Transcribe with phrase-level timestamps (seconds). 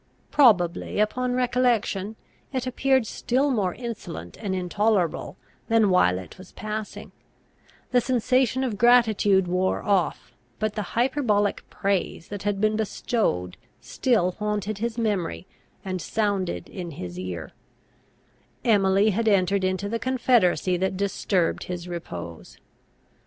[0.31, 2.15] Probably, upon recollection,
[2.51, 7.11] it appeared still more insolent and intolerable than while it was passing;
[7.91, 14.31] the sensation of gratitude wore off, but the hyperbolical praise that had been bestowed still
[14.39, 15.45] haunted his memory,
[15.85, 17.51] and sounded in his ear;
[18.65, 22.57] Emily had entered into the confederacy that disturbed his repose.